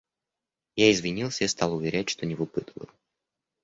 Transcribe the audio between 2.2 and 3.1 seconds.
не выпытываю.